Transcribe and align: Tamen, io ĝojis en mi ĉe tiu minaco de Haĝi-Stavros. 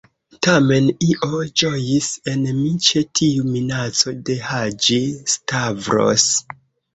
Tamen, 0.45 0.85
io 1.07 1.41
ĝojis 1.61 2.07
en 2.33 2.47
mi 2.61 2.71
ĉe 2.87 3.03
tiu 3.19 3.45
minaco 3.51 4.15
de 4.31 4.39
Haĝi-Stavros. 4.49 6.27